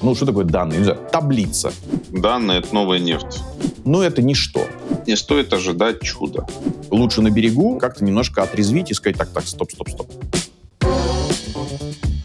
[0.00, 0.78] Ну, что такое данные?
[0.78, 1.72] Не знаю, таблица.
[2.10, 3.42] Данные— это новая нефть.
[3.84, 4.66] Ну, это ничто.
[5.06, 6.46] Не стоит ожидать чуда.
[6.90, 10.12] Лучше на берегу как-то немножко отрезвить и сказать, так, так, стоп, стоп, стоп.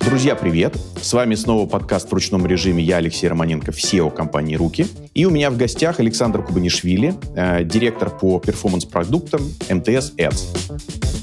[0.05, 0.77] Друзья, привет!
[1.01, 2.83] С вами снова подкаст в ручном режиме.
[2.83, 4.85] Я Алексей Романенко, SEO компании «Руки».
[5.15, 11.22] И у меня в гостях Александр Кубанишвили, э, директор по перформанс-продуктам МТС Ads.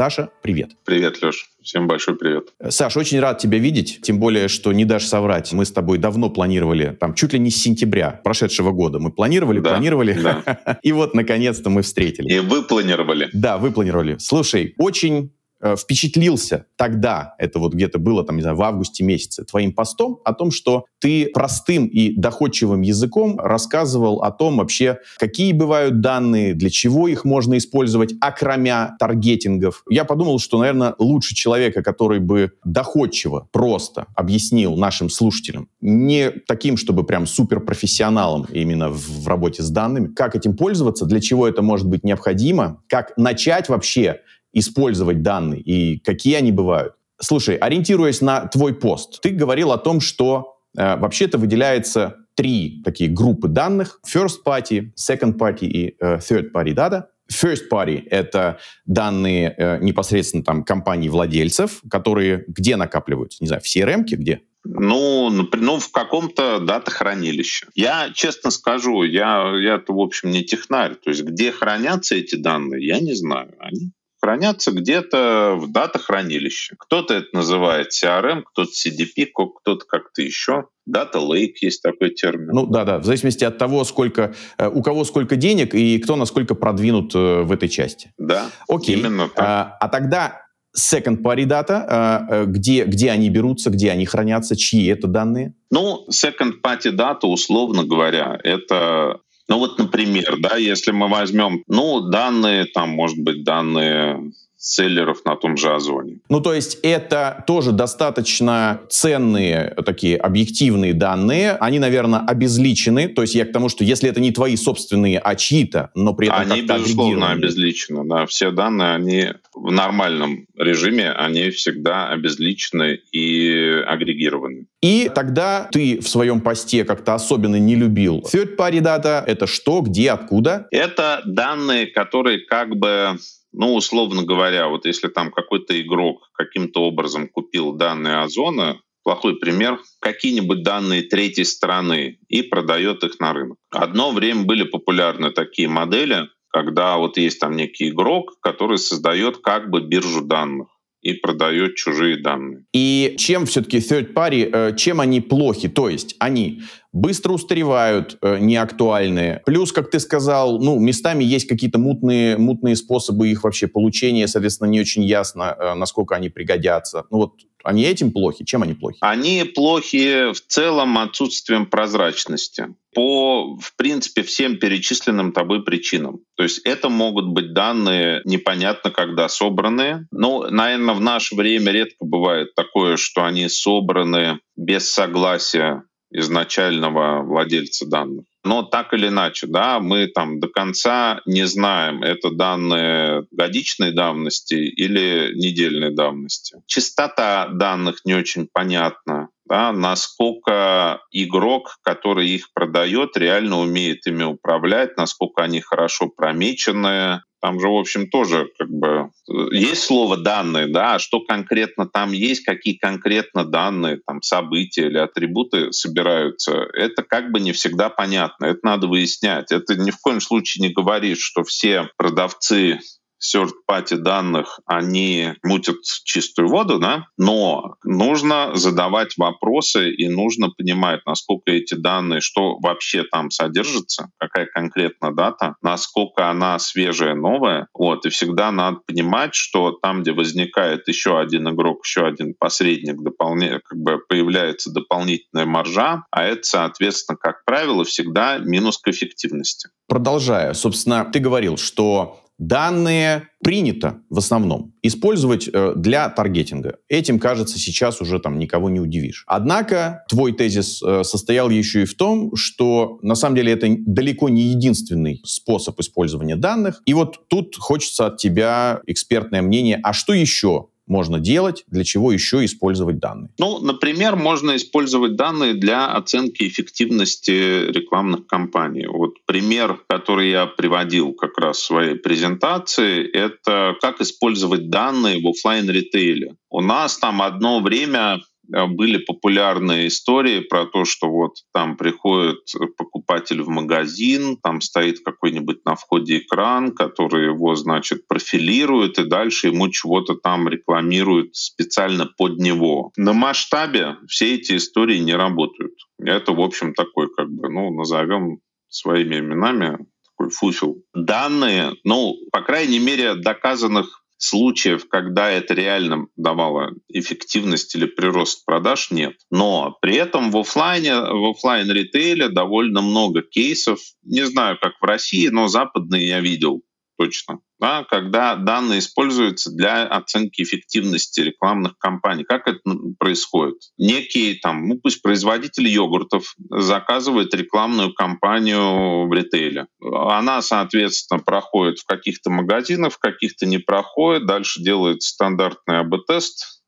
[0.00, 0.70] Саша, привет.
[0.86, 1.50] Привет, Леш.
[1.62, 2.54] Всем большой привет.
[2.70, 5.52] Саш, очень рад тебя видеть, тем более, что не дашь соврать.
[5.52, 8.98] Мы с тобой давно планировали, там, чуть ли не с сентября прошедшего года.
[8.98, 10.78] Мы планировали, да, планировали, да.
[10.82, 12.34] и вот, наконец-то, мы встретились.
[12.34, 13.28] И вы планировали.
[13.34, 14.16] Да, вы планировали.
[14.18, 15.39] Слушай, очень Э,
[15.76, 20.32] впечатлился тогда, это вот где-то было, там, не знаю, в августе месяце, твоим постом о
[20.32, 26.70] том, что ты простым и доходчивым языком рассказывал о том вообще, какие бывают данные, для
[26.70, 29.82] чего их можно использовать, окромя таргетингов.
[29.88, 36.76] Я подумал, что, наверное, лучше человека, который бы доходчиво, просто объяснил нашим слушателям, не таким,
[36.76, 41.62] чтобы прям суперпрофессионалом именно в, в работе с данными, как этим пользоваться, для чего это
[41.62, 44.20] может быть необходимо, как начать вообще
[44.52, 46.94] использовать данные и какие они бывают.
[47.20, 53.10] Слушай, ориентируясь на твой пост, ты говорил о том, что э, вообще-то выделяется три такие
[53.10, 54.00] группы данных.
[54.06, 57.04] First party, second party и э, third party data.
[57.30, 63.38] First party— это данные э, непосредственно там компаний-владельцев, которые где накапливаются?
[63.42, 64.40] Не знаю, в CRM, где?
[64.64, 67.66] Ну, ну, в каком-то датахранилище.
[67.74, 70.96] Я честно скажу, я, я в общем, не технарь.
[70.96, 73.54] То есть, где хранятся эти данные, я не знаю.
[73.58, 73.92] Они
[74.30, 76.76] хранятся где-то в датахранилище.
[76.78, 80.66] Кто-то это называет CRM, кто-то CDP, кто-то как-то еще.
[80.88, 82.50] Data Lake есть такой термин.
[82.52, 86.16] Ну да, да, в зависимости от того, сколько, э, у кого сколько денег и кто
[86.16, 88.12] насколько продвинут э, в этой части.
[88.18, 88.96] Да, Окей.
[88.96, 89.44] именно так.
[89.44, 90.42] А, а тогда
[90.76, 95.54] second party data, э, где, где они берутся, где они хранятся, чьи это данные?
[95.70, 102.02] Ну, second party data, условно говоря, это ну вот, например, да, если мы возьмем, ну,
[102.02, 106.18] данные, там, может быть, данные селлеров на том же Озоне.
[106.28, 111.52] Ну, то есть это тоже достаточно ценные такие объективные данные.
[111.52, 113.08] Они, наверное, обезличены.
[113.08, 116.28] То есть я к тому, что если это не твои собственные, а чьи-то, но при
[116.28, 118.06] этом Они, безусловно, обезличены.
[118.06, 118.26] Да.
[118.26, 124.66] Все данные, они в нормальном режиме, они всегда обезличены и агрегированы.
[124.82, 129.24] И тогда ты в своем посте как-то особенно не любил third party data.
[129.26, 130.66] Это что, где, откуда?
[130.70, 133.18] Это данные, которые как бы
[133.52, 139.80] ну, условно говоря, вот если там какой-то игрок каким-то образом купил данные Озона, плохой пример,
[140.00, 143.58] какие-нибудь данные третьей страны и продает их на рынок.
[143.70, 149.70] Одно время были популярны такие модели, когда вот есть там некий игрок, который создает как
[149.70, 150.68] бы биржу данных
[151.02, 152.64] и продает чужие данные.
[152.72, 155.68] И чем все-таки third party, э, чем они плохи?
[155.68, 156.62] То есть они
[156.92, 159.42] быстро устаревают, э, неактуальные.
[159.46, 164.68] Плюс, как ты сказал, ну, местами есть какие-то мутные, мутные способы их вообще получения, соответственно,
[164.68, 167.04] не очень ясно, э, насколько они пригодятся.
[167.10, 167.32] Ну вот
[167.64, 168.44] они этим плохи?
[168.44, 168.98] Чем они плохи?
[169.00, 176.20] Они плохи в целом отсутствием прозрачности по, в принципе, всем перечисленным тобой причинам.
[176.36, 180.06] То есть это могут быть данные непонятно когда собранные.
[180.10, 187.86] Ну, наверное, в наше время редко бывает такое, что они собраны без согласия изначального владельца
[187.86, 188.24] данных.
[188.42, 194.54] Но так или иначе, да, мы там до конца не знаем, это данные годичной давности
[194.54, 196.56] или недельной давности.
[196.66, 204.96] Частота данных не очень понятна, да, насколько игрок, который их продает, реально умеет ими управлять,
[204.96, 209.10] насколько они хорошо промечены, там же, в общем, тоже как бы
[209.50, 214.98] есть слово данные, да, а что конкретно там есть, какие конкретно данные, там события или
[214.98, 219.50] атрибуты собираются, это как бы не всегда понятно, это надо выяснять.
[219.50, 222.78] Это ни в коем случае не говорит, что все продавцы
[223.20, 231.50] third-party данных, они мутят чистую воду, да, но нужно задавать вопросы и нужно понимать, насколько
[231.50, 237.66] эти данные, что вообще там содержится, какая конкретно дата, насколько она свежая, новая.
[237.74, 243.02] Вот, и всегда надо понимать, что там, где возникает еще один игрок, еще один посредник,
[243.02, 243.60] дополня...
[243.64, 249.68] как бы появляется дополнительная маржа, а это, соответственно, как правило, всегда минус к эффективности.
[249.88, 256.78] Продолжая, собственно, ты говорил, что Данные принято в основном использовать э, для таргетинга.
[256.88, 259.24] Этим, кажется, сейчас уже там никого не удивишь.
[259.26, 264.30] Однако твой тезис э, состоял еще и в том, что на самом деле это далеко
[264.30, 266.80] не единственный способ использования данных.
[266.86, 272.12] И вот тут хочется от тебя экспертное мнение, а что еще можно делать, для чего
[272.12, 273.30] еще использовать данные?
[273.38, 278.86] Ну, например, можно использовать данные для оценки эффективности рекламных кампаний.
[278.86, 285.28] Вот пример, который я приводил как раз в своей презентации, это как использовать данные в
[285.28, 288.20] офлайн ритейле У нас там одно время
[288.50, 292.38] были популярные истории про то, что вот там приходит
[292.76, 299.48] покупатель в магазин, там стоит какой-нибудь на входе экран, который его, значит, профилирует, и дальше
[299.48, 302.92] ему чего-то там рекламируют специально под него.
[302.96, 305.74] На масштабе все эти истории не работают.
[305.98, 310.82] Это, в общем, такой, как бы, ну, назовем своими именами, такой фуфел.
[310.94, 318.90] Данные, ну, по крайней мере, доказанных случаев, когда это реально давало эффективность или прирост продаж,
[318.90, 319.14] нет.
[319.30, 323.80] Но при этом в офлайне, в офлайн ритейле довольно много кейсов.
[324.02, 326.62] Не знаю, как в России, но западные я видел
[327.00, 332.24] точно да, когда данные используются для оценки эффективности рекламных кампаний.
[332.24, 332.58] Как это
[332.98, 333.58] происходит?
[333.76, 339.66] Некий там, ну пусть производитель йогуртов заказывает рекламную кампанию в ритейле.
[339.82, 344.26] Она, соответственно, проходит в каких-то магазинах, в каких-то не проходит.
[344.26, 346.59] Дальше делает стандартный АБ-тест,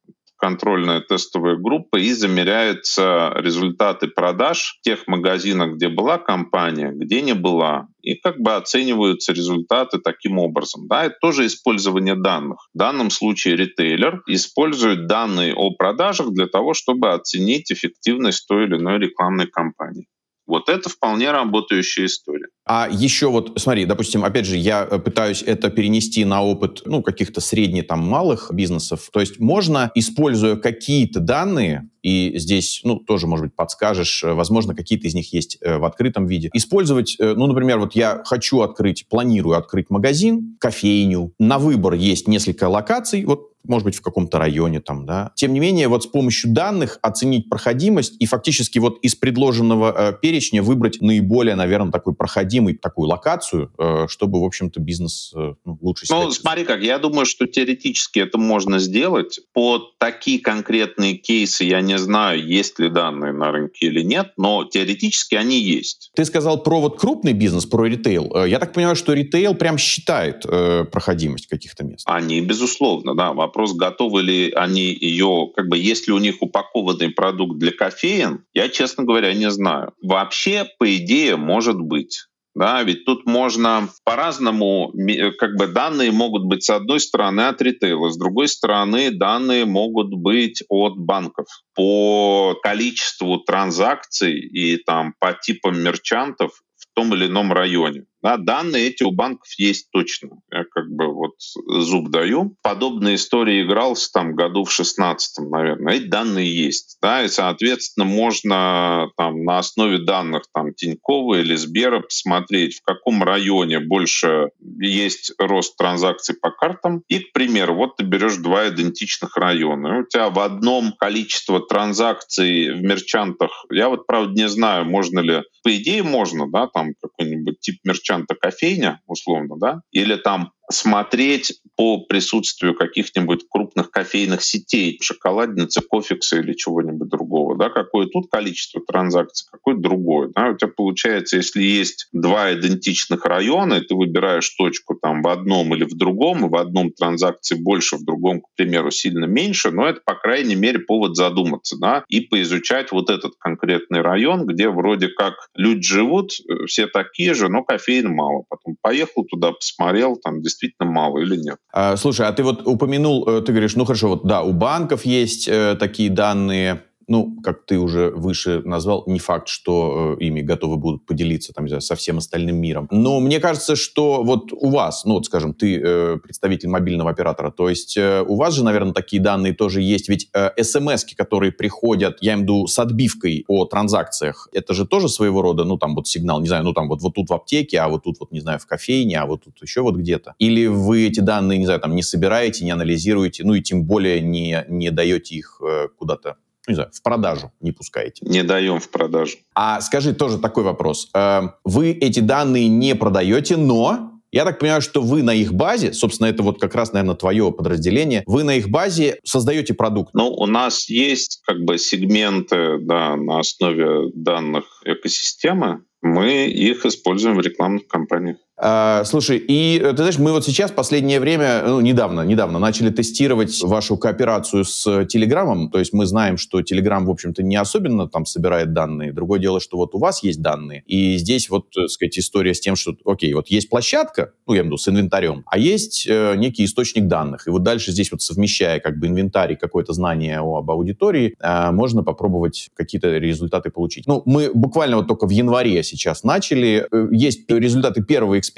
[0.42, 7.86] контрольная тестовая группа и замеряются результаты продаж тех магазинах, где была компания, где не была.
[8.02, 10.88] И как бы оцениваются результаты таким образом.
[10.88, 12.68] Да, это тоже использование данных.
[12.74, 18.76] В данном случае ритейлер использует данные о продажах для того, чтобы оценить эффективность той или
[18.76, 20.08] иной рекламной кампании.
[20.46, 22.46] Вот это вполне работающая история.
[22.64, 27.02] А еще вот, смотри, допустим, опять же, я э, пытаюсь это перенести на опыт, ну,
[27.02, 29.08] каких-то средних, там, малых бизнесов.
[29.12, 34.74] То есть можно, используя какие-то данные, и здесь, ну, тоже, может быть, подскажешь, э, возможно,
[34.74, 36.50] какие-то из них есть э, в открытом виде.
[36.52, 41.32] Использовать, ну, например, вот я хочу открыть, планирую открыть магазин, кофейню.
[41.38, 43.24] На выбор есть несколько локаций.
[43.24, 45.32] Вот может быть, в каком-то районе там, да.
[45.34, 50.12] Тем не менее, вот с помощью данных оценить проходимость и фактически вот из предложенного э,
[50.20, 55.78] перечня выбрать наиболее, наверное, такой проходимый, такую локацию, э, чтобы, в общем-то, бизнес э, ну,
[55.80, 56.22] лучше себя...
[56.22, 59.40] Ну, смотри как, я думаю, что теоретически это можно сделать.
[59.52, 64.64] Под такие конкретные кейсы я не знаю, есть ли данные на рынке или нет, но
[64.64, 66.10] теоретически они есть.
[66.14, 68.32] Ты сказал про вот крупный бизнес, про ритейл.
[68.34, 72.04] Э, я так понимаю, что ритейл прям считает э, проходимость каких-то мест.
[72.06, 77.10] Они, безусловно, да вопрос, готовы ли они ее, как бы, есть ли у них упакованный
[77.10, 79.93] продукт для кофеин, я, честно говоря, не знаю.
[80.02, 82.26] Вообще, по идее, может быть.
[82.54, 84.93] Да, ведь тут можно по-разному,
[85.38, 90.12] как бы данные могут быть с одной стороны от ритейла, с другой стороны данные могут
[90.14, 97.52] быть от банков по количеству транзакций и там по типам мерчантов в том или ином
[97.55, 98.05] районе.
[98.22, 100.30] Да, данные эти у банков есть точно.
[100.50, 102.56] Я как бы вот зуб даю.
[102.62, 105.94] Подобные истории игрался там году в 16 наверное.
[105.94, 106.98] Эти данные есть.
[107.02, 113.24] Да, и, соответственно, можно там на основе данных там Тинькова или Сбера посмотреть, в каком
[113.24, 117.02] районе больше есть рост транзакций по картам.
[117.08, 119.96] И, к примеру, вот ты берешь два идентичных района.
[119.96, 125.19] И у тебя в одном количество транзакций в мерчантах, я вот, правда, не знаю, можно
[125.20, 130.52] ли, по идее можно, да, там какой-нибудь тип мерчанта официанта кофейня, условно, да, или там
[130.70, 138.26] смотреть по присутствию каких-нибудь крупных кофейных сетей, шоколадницы, кофекса или чего-нибудь другого, да, какое тут
[138.31, 140.31] количество транзакций, какое другое.
[140.34, 145.29] Да, у тебя получается, если есть два идентичных района, и ты выбираешь точку там в
[145.29, 149.70] одном или в другом, и в одном транзакции больше, в другом, к примеру, сильно меньше,
[149.70, 154.69] но это, по крайней мере, повод задуматься, да, и поизучать вот этот конкретный район, где
[154.69, 158.44] вроде как люди живут, э, все такие же, но кофеин мало.
[158.48, 161.56] Потом поехал туда, посмотрел, там действительно мало или нет.
[161.72, 165.04] А, слушай, а ты вот упомянул, э, ты говоришь, ну хорошо, вот да, у банков
[165.04, 170.40] есть э, такие данные, ну, как ты уже выше назвал, не факт, что э, ими
[170.40, 172.88] готовы будут поделиться там, знаю, со всем остальным миром.
[172.90, 177.50] Но мне кажется, что вот у вас, ну, вот, скажем, ты э, представитель мобильного оператора,
[177.50, 180.08] то есть э, у вас же, наверное, такие данные тоже есть.
[180.08, 184.86] Ведь э, смс которые приходят, я имею в виду с отбивкой о транзакциях, это же
[184.86, 187.34] тоже своего рода, ну, там вот сигнал, не знаю, ну, там вот, вот тут в
[187.34, 190.34] аптеке, а вот тут вот, не знаю, в кофейне, а вот тут еще вот где-то.
[190.38, 194.20] Или вы эти данные, не знаю, там не собираете, не анализируете, ну, и тем более
[194.20, 196.36] не, не даете их э, куда-то
[196.69, 198.24] не знаю, в продажу не пускаете?
[198.26, 199.38] Не даем в продажу.
[199.54, 201.08] А скажи тоже такой вопрос.
[201.14, 205.92] Э, вы эти данные не продаете, но я так понимаю, что вы на их базе,
[205.92, 210.14] собственно, это вот как раз, наверное, твое подразделение, вы на их базе создаете продукт.
[210.14, 217.36] Ну, у нас есть как бы сегменты да, на основе данных экосистемы, мы их используем
[217.36, 218.38] в рекламных кампаниях.
[218.64, 223.60] А, слушай, и ты знаешь, мы вот сейчас последнее время, ну, недавно, недавно начали тестировать
[223.60, 225.69] вашу кооперацию с Телеграмом.
[225.69, 229.12] То есть мы знаем, что Телеграм, в общем-то, не особенно там собирает данные.
[229.12, 230.84] Другое дело, что вот у вас есть данные.
[230.86, 234.60] И здесь вот, так сказать, история с тем, что, окей, вот есть площадка, ну, я
[234.60, 237.48] имею в виду с инвентарем, а есть э, некий источник данных.
[237.48, 241.70] И вот дальше здесь вот совмещая как бы инвентарь и какое-то знание об аудитории, э,
[241.72, 244.06] можно попробовать какие-то результаты получить.
[244.06, 246.86] Ну, мы буквально вот только в январе сейчас начали.
[246.92, 248.51] Э, есть результаты первого эксперимента.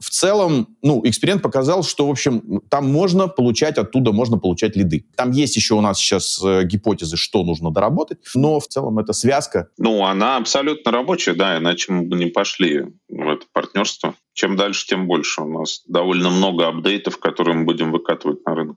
[0.00, 5.06] В целом, ну, эксперимент показал, что, в общем, там можно получать, оттуда можно получать лиды.
[5.16, 9.12] Там есть еще у нас сейчас э, гипотезы, что нужно доработать, но в целом это
[9.12, 9.68] связка.
[9.78, 14.14] Ну, она абсолютно рабочая, да, иначе мы бы не пошли в это партнерство.
[14.32, 15.42] Чем дальше, тем больше.
[15.42, 18.76] У нас довольно много апдейтов, которые мы будем выкатывать на рынок.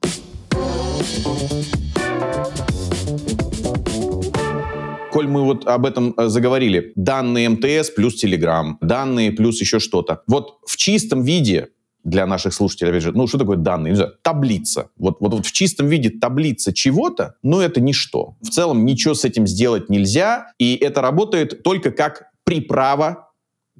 [5.14, 10.22] Коль мы вот об этом э, заговорили, данные МТС плюс Телеграм, данные плюс еще что-то.
[10.26, 11.68] Вот в чистом виде
[12.02, 13.96] для наших слушателей, опять же, ну, что такое данные?
[14.22, 14.90] Таблица.
[14.96, 18.34] Вот, вот, вот в чистом виде таблица чего-то, но это ничто.
[18.40, 23.30] В целом ничего с этим сделать нельзя, и это работает только как приправа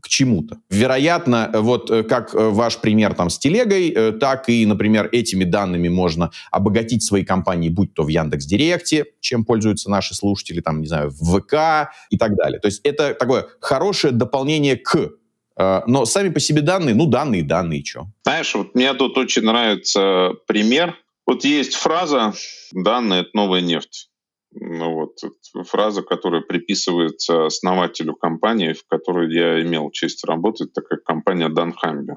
[0.05, 0.59] к чему-то.
[0.69, 5.45] Вероятно, вот э, как э, ваш пример там с телегой, э, так и, например, этими
[5.45, 10.83] данными можно обогатить свои компании, будь то в Яндекс Директе, чем пользуются наши слушатели, там,
[10.83, 12.61] не знаю, в ВК и так далее.
[12.61, 15.13] То есть это такое хорошее дополнение к
[15.57, 18.09] но сами по себе данные, ну, данные, данные, что.
[18.25, 20.97] Знаешь, вот мне тут очень нравится пример.
[21.27, 22.35] Вот есть фраза
[22.73, 24.11] «данные— это новая нефть».
[24.61, 25.19] Ну, вот,
[25.67, 32.13] фраза, которая приписывается основателю компании, в которой я имел честь работать, такая компания Данхамби,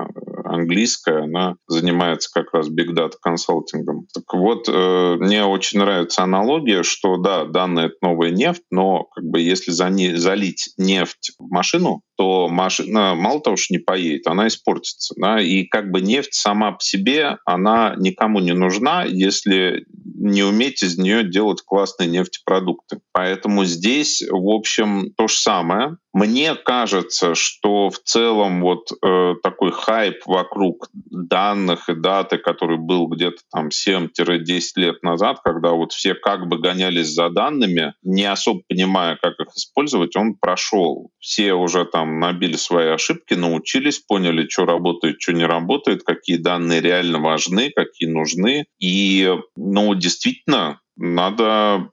[0.45, 4.07] английская, она занимается как раз big data консалтингом.
[4.13, 9.25] Так вот, э, мне очень нравится аналогия, что да, данные— это новая нефть, но как
[9.25, 14.27] бы если за не, залить нефть в машину, то машина мало того, что не поедет,
[14.27, 15.13] она испортится.
[15.17, 15.39] Да?
[15.39, 20.97] И как бы нефть сама по себе, она никому не нужна, если не уметь из
[20.97, 22.99] нее делать классные нефтепродукты.
[23.13, 25.97] Поэтому здесь, в общем, то же самое.
[26.13, 33.07] Мне кажется, что в целом вот э, такой хайп вокруг данных и даты, который был
[33.07, 38.61] где-то там 7-10 лет назад, когда вот все как бы гонялись за данными, не особо
[38.67, 41.11] понимая, как их использовать, он прошел.
[41.19, 46.81] Все уже там набили свои ошибки, научились, поняли, что работает, что не работает, какие данные
[46.81, 48.65] реально важны, какие нужны.
[48.79, 51.91] И, ну, действительно, надо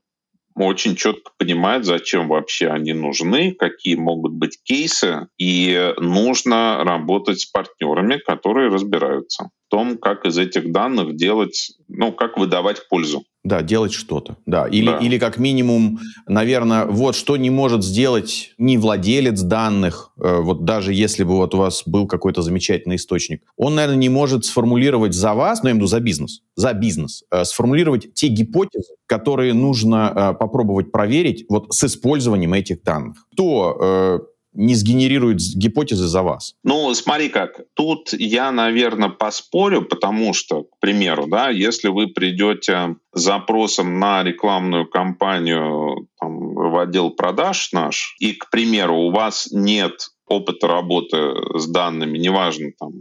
[0.54, 7.46] очень четко понимает, зачем вообще они нужны, какие могут быть кейсы, и нужно работать с
[7.46, 13.24] партнерами, которые разбираются том, как из этих данных делать, ну, как выдавать пользу.
[13.42, 14.36] Да, делать что-то.
[14.46, 14.68] Да.
[14.68, 14.98] Или, да.
[14.98, 20.94] или как минимум, наверное, вот что не может сделать ни владелец данных, э, вот даже
[20.94, 25.34] если бы вот у вас был какой-то замечательный источник, он, наверное, не может сформулировать за
[25.34, 29.54] вас, ну, я имею в виду за бизнес, за бизнес, э, сформулировать те гипотезы, которые
[29.54, 33.26] нужно э, попробовать проверить вот с использованием этих данных.
[33.32, 34.18] Кто э,
[34.54, 36.54] не сгенерирует гипотезы за вас?
[36.62, 37.60] Ну, смотри как.
[37.74, 44.22] Тут я, наверное, поспорю, потому что, к примеру, да, если вы придете с запросом на
[44.22, 51.34] рекламную кампанию там, в отдел продаж наш, и, к примеру, у вас нет опыта работы
[51.58, 52.92] с данными, неважно, там,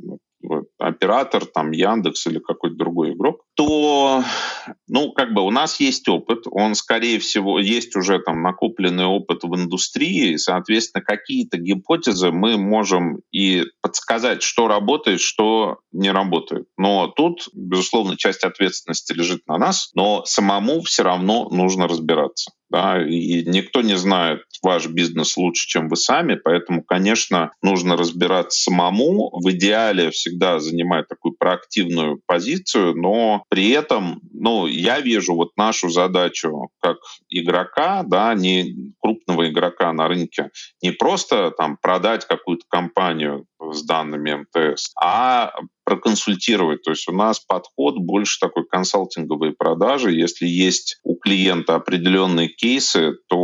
[0.77, 4.23] оператор, там Яндекс или какой-то другой игрок, то,
[4.93, 9.39] ну, как бы у нас есть опыт, он, скорее всего, есть уже там накопленный опыт
[9.41, 16.67] в индустрии, и, соответственно, какие-то гипотезы мы можем и подсказать, что работает, что не работает.
[16.77, 22.99] Но тут, безусловно, часть ответственности лежит на нас, но самому все равно нужно разбираться да,
[22.99, 29.29] и никто не знает ваш бизнес лучше, чем вы сами, поэтому, конечно, нужно разбираться самому.
[29.31, 35.89] В идеале всегда занимать такую проактивную позицию, но при этом, ну, я вижу вот нашу
[35.89, 36.97] задачу как
[37.29, 40.49] игрока, да, не крупного игрока на рынке,
[40.81, 45.53] не просто там продать какую-то компанию с данными МТС, а
[45.85, 46.81] проконсультировать.
[46.83, 50.11] То есть у нас подход больше такой консалтинговые продажи.
[50.11, 53.37] Если есть у клиента определенные кейсы, то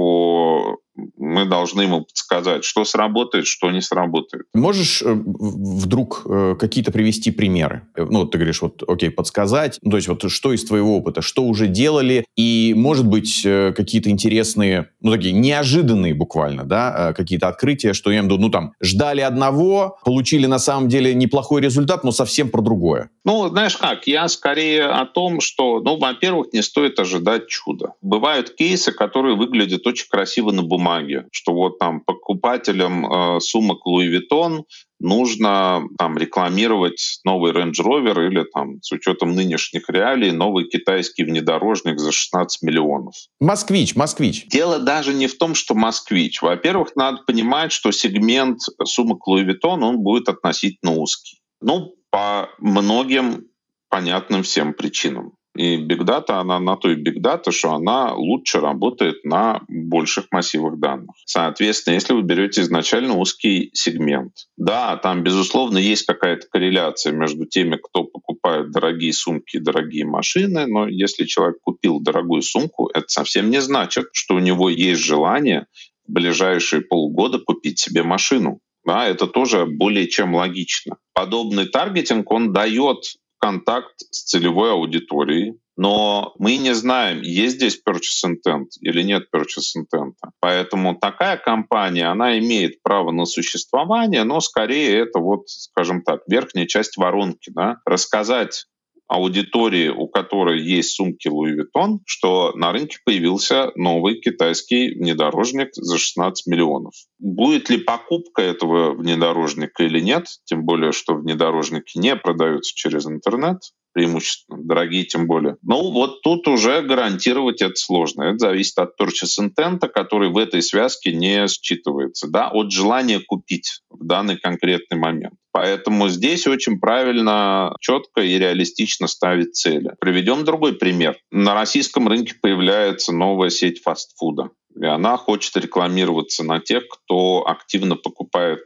[1.30, 4.46] мы должны ему подсказать, что сработает, что не сработает.
[4.54, 7.84] Можешь э, вдруг э, какие-то привести примеры?
[7.96, 9.80] Э, ну, вот ты говоришь, вот, окей, подсказать.
[9.82, 14.10] Ну, то есть вот что из твоего опыта, что уже делали, и, может быть, какие-то
[14.10, 18.74] интересные, ну, такие неожиданные буквально, да, какие-то открытия, что я имею в виду, ну, там,
[18.82, 23.10] ждали одного, получили на самом деле неплохой результат, но совсем про другое.
[23.24, 27.94] Ну, знаешь как, я скорее о том, что, ну, во-первых, не стоит ожидать чуда.
[28.02, 34.10] Бывают кейсы, которые выглядят очень красиво на бумаге, что вот там покупателям э, сумок Louis
[34.10, 34.64] Vuitton
[35.00, 42.00] нужно там рекламировать новый Range Rover или там с учетом нынешних реалий новый китайский внедорожник
[42.00, 43.14] за 16 миллионов.
[43.40, 44.46] Москвич, москвич.
[44.48, 46.42] Дело даже не в том, что москвич.
[46.42, 51.40] Во-первых, надо понимать, что сегмент сумок Louis Vuitton, он будет относительно узкий.
[51.62, 53.46] Ну, по многим
[53.90, 55.34] понятным всем причинам.
[55.60, 60.80] И Data, она на то и Big Data, что она лучше работает на больших массивах
[60.80, 61.18] данных.
[61.26, 67.76] Соответственно, если вы берете изначально узкий сегмент, да, там, безусловно, есть какая-то корреляция между теми,
[67.76, 73.50] кто покупает дорогие сумки и дорогие машины, но если человек купил дорогую сумку, это совсем
[73.50, 75.68] не значит, что у него есть желание
[76.08, 78.62] в ближайшие полгода купить себе машину.
[78.86, 80.96] Да, это тоже более чем логично.
[81.14, 83.04] Подобный таргетинг, он дает
[83.40, 89.78] контакт с целевой аудиторией, но мы не знаем, есть здесь purchase intent или нет purchase
[89.78, 90.14] intent.
[90.42, 96.68] Поэтому такая компания, она имеет право на существование, но скорее это вот, скажем так, верхняя
[96.68, 97.50] часть воронки.
[97.50, 97.78] Да?
[97.86, 98.66] Рассказать
[99.10, 105.98] аудитории, у которой есть сумки Louis Vuitton, что на рынке появился новый китайский внедорожник за
[105.98, 106.94] 16 миллионов.
[107.18, 113.58] Будет ли покупка этого внедорожника или нет, тем более, что внедорожники не продаются через интернет,
[114.00, 115.58] преимущественно, дорогие тем более.
[115.62, 118.24] Ну вот тут уже гарантировать это сложно.
[118.24, 123.82] Это зависит от purchase intent, который в этой связке не считывается, да, от желания купить
[123.90, 125.34] в данный конкретный момент.
[125.52, 129.92] Поэтому здесь очень правильно, четко и реалистично ставить цели.
[130.00, 131.18] Приведем другой пример.
[131.30, 134.52] На российском рынке появляется новая сеть фастфуда.
[134.80, 138.62] И она хочет рекламироваться на тех, кто активно покупает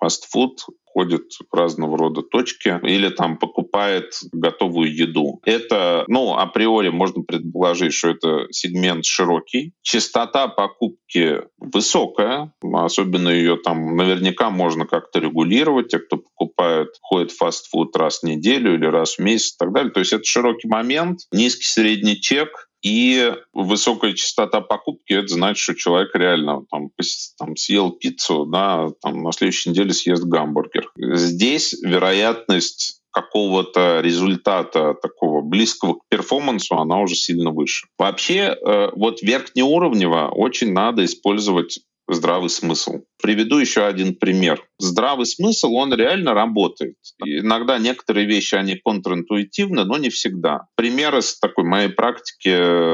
[0.00, 0.60] фастфуд,
[0.92, 5.40] ходит в разного рода точки или там покупает готовую еду.
[5.44, 9.72] Это, ну, априори можно предположить, что это сегмент широкий.
[9.82, 15.88] Частота покупки высокая, особенно ее там наверняка можно как-то регулировать.
[15.88, 19.72] Те, кто покупает, ходит в фастфуд раз в неделю или раз в месяц и так
[19.72, 19.92] далее.
[19.92, 25.74] То есть это широкий момент, низкий средний чек, и высокая частота покупки, это значит, что
[25.74, 26.90] человек реально там,
[27.38, 30.90] там съел пиццу, да, там, на следующей неделе съест гамбургер.
[30.96, 37.88] Здесь вероятность какого-то результата такого близкого к перформансу, она уже сильно выше.
[37.98, 41.80] Вообще, э, вот верхнеуровнево очень надо использовать
[42.14, 43.00] здравый смысл.
[43.22, 44.62] Приведу еще один пример.
[44.78, 46.96] Здравый смысл, он реально работает.
[47.24, 50.66] Иногда некоторые вещи, они контринтуитивны, но не всегда.
[50.76, 52.48] Пример из такой моей практики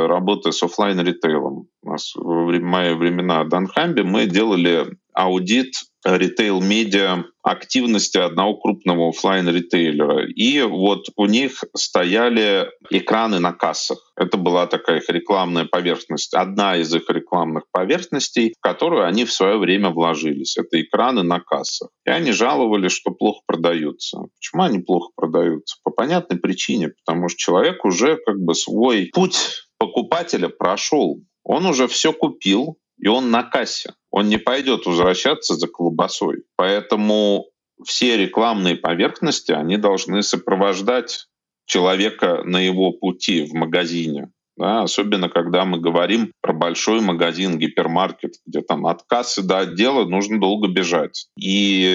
[0.07, 5.75] работы с офлайн ритейлом У нас в мои времена в Данхамбе мы делали аудит
[6.05, 14.13] ритейл-медиа активности одного крупного офлайн ритейлера И вот у них стояли экраны на кассах.
[14.17, 19.33] Это была такая их рекламная поверхность, одна из их рекламных поверхностей, в которую они в
[19.33, 20.57] свое время вложились.
[20.57, 21.89] Это экраны на кассах.
[22.05, 24.19] И они жаловались, что плохо продаются.
[24.39, 25.77] Почему они плохо продаются?
[25.83, 31.21] По понятной причине, потому что человек уже как бы свой путь покупателя прошел.
[31.43, 33.93] Он уже все купил, и он на кассе.
[34.17, 36.45] Он не пойдет возвращаться за колбасой.
[36.57, 37.51] Поэтому
[37.85, 41.27] все рекламные поверхности, они должны сопровождать
[41.67, 44.31] человека на его пути в магазине.
[44.57, 50.07] Да, особенно когда мы говорим про большой магазин, гипермаркет, где там от кассы до отдела
[50.07, 51.27] нужно долго бежать.
[51.39, 51.87] И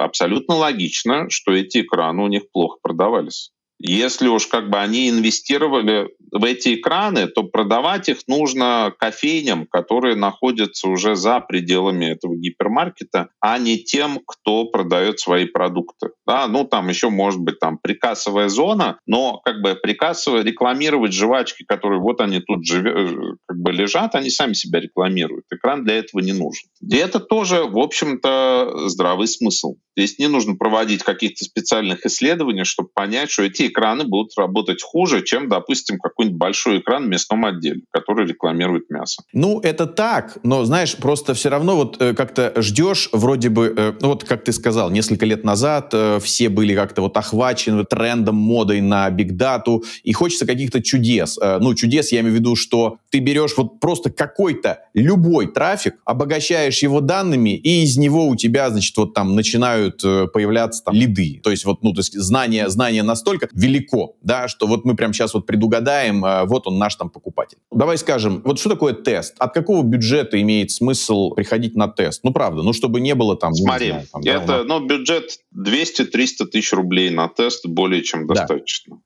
[0.00, 3.50] абсолютно логично, что эти экраны у них плохо продавались.
[3.78, 10.16] Если уж как бы они инвестировали в эти экраны, то продавать их нужно кофейням, которые
[10.16, 16.10] находятся уже за пределами этого гипермаркета, а не тем, кто продает свои продукты.
[16.26, 21.64] Да, ну там еще может быть там прикассовая зона, но как бы прикассово рекламировать жвачки,
[21.64, 25.44] которые вот они тут живе, э, как бы лежат, они сами себя рекламируют.
[25.50, 26.68] Экран для этого не нужен.
[26.80, 29.76] И это тоже, в общем-то, здравый смысл.
[29.96, 35.22] Здесь не нужно проводить каких-то специальных исследований, чтобы понять, что эти экраны будут работать хуже,
[35.22, 39.22] чем, допустим, какой-нибудь большой экран в мясном отделе, который рекламирует мясо.
[39.32, 43.92] Ну, это так, но, знаешь, просто все равно вот э, как-то ждешь, вроде бы, э,
[44.00, 48.36] ну вот как ты сказал, несколько лет назад э, все были как-то вот охвачены трендом,
[48.36, 51.38] модой на бигдату, и хочется каких-то чудес.
[51.40, 55.94] Э, ну, чудес я имею в виду, что ты берешь вот просто какой-то любой трафик,
[56.04, 60.94] обогащаешь его данными, и из него у тебя, значит, вот там начинают э, появляться там
[60.94, 61.40] лиды.
[61.42, 65.12] То есть вот, ну, то есть знание, знание настолько велико, да, что вот мы прямо
[65.12, 67.58] сейчас вот предугадаем, э, вот он наш там покупатель.
[67.70, 69.34] Давай скажем, вот что такое тест?
[69.38, 72.20] От какого бюджета имеет смысл приходить на тест?
[72.24, 73.54] Ну, правда, ну, чтобы не было там...
[73.54, 78.34] Смотри, знаю, там, это, да, ну, бюджет 200-300 тысяч рублей на тест более чем Да.
[78.34, 79.00] достаточно.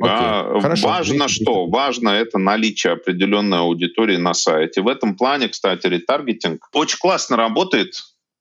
[0.00, 1.42] Окей, Да, хорошо, важно 200.
[1.42, 1.66] что?
[1.66, 4.82] Важно это наличие определенной аудитории на сайте.
[4.82, 7.94] В этом плане, кстати, ретаргетинг очень классно работает,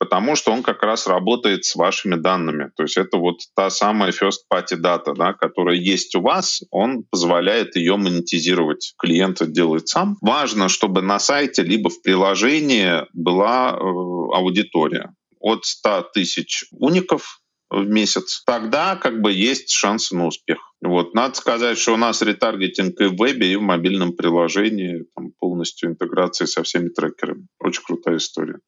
[0.04, 2.72] потому что он как раз работает с вашими данными.
[2.76, 7.06] То есть это вот та самая first party data, да, которая есть у вас, он
[7.10, 8.96] позволяет ее монетизировать.
[8.98, 10.18] Клиент это делает сам.
[10.20, 17.40] Важно, чтобы на сайте либо в приложении была э, аудитория от 100 тысяч уников
[17.70, 20.58] в месяц, тогда как бы есть шансы на успех.
[20.82, 21.14] Вот.
[21.14, 25.90] Надо сказать, что у нас ретаргетинг и в вебе, и в мобильном приложении, там полностью
[25.90, 27.48] интеграция со всеми трекерами.
[27.60, 28.60] Очень крутая история.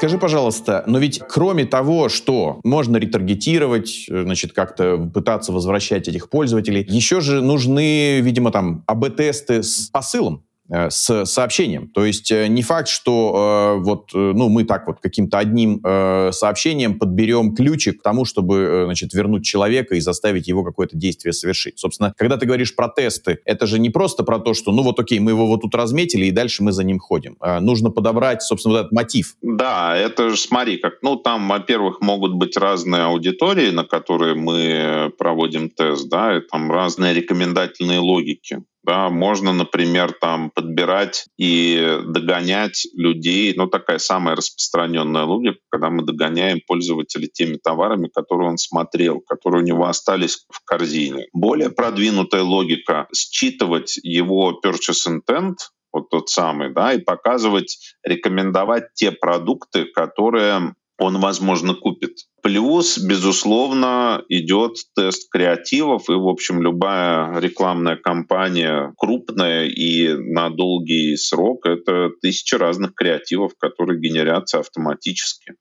[0.00, 6.82] Скажи, пожалуйста, но ведь кроме того, что можно ретаргетировать, значит, как-то пытаться возвращать этих пользователей,
[6.88, 10.46] еще же нужны, видимо, там АБ-тесты с посылом.
[10.72, 11.88] Э, с сообщением.
[11.88, 16.30] То есть э, не факт, что э, вот, ну, мы так вот каким-то одним э,
[16.32, 21.78] сообщением подберем ключик к тому, чтобы, значит, вернуть человека и заставить его какое-то действие совершить.
[21.78, 25.00] Собственно, когда ты говоришь про тесты, это же не просто про то, что, ну, вот
[25.00, 27.36] окей, мы его вот тут разметили, и дальше мы за ним ходим.
[27.40, 29.34] Э, нужно подобрать, собственно, вот этот мотив.
[29.42, 35.12] Да, это же, смотри, как, ну, там, во-первых, могут быть разные аудитории, на которые мы
[35.18, 38.62] проводим тест, да, и там разные рекомендательные логики.
[38.82, 43.52] Да, можно, например, там подбирать и догонять людей.
[43.54, 49.62] Ну, такая самая распространенная логика, когда мы догоняем пользователя теми товарами, которые он смотрел, которые
[49.62, 51.26] у него остались в корзине.
[51.34, 55.56] Более продвинутая логика— считывать его purchase intent,
[55.92, 62.26] вот тот самый, да, и показывать, рекомендовать те продукты, которые он, возможно, купит.
[62.42, 71.16] Плюс, безусловно, идет тест креативов, и, в общем, любая рекламная кампания крупная и на долгий
[71.16, 75.54] срок— это тысячи разных креативов, которые генерятся автоматически